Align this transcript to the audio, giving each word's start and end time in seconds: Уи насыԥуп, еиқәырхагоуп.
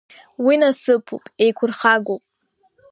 Уи 0.45 0.55
насыԥуп, 0.61 1.23
еиқәырхагоуп. 1.43 2.23